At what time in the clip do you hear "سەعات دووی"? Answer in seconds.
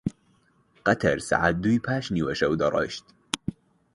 1.29-1.83